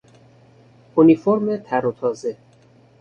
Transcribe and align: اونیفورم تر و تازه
اونیفورم 0.95 1.57
تر 1.57 1.85
و 1.85 1.91
تازه 1.91 2.37